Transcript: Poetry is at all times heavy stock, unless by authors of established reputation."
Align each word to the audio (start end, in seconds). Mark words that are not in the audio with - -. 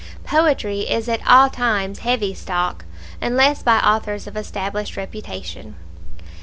Poetry 0.23 0.79
is 0.89 1.07
at 1.07 1.19
all 1.27 1.47
times 1.51 1.99
heavy 1.99 2.33
stock, 2.33 2.85
unless 3.21 3.61
by 3.61 3.77
authors 3.77 4.25
of 4.25 4.35
established 4.35 4.97
reputation." 4.97 5.75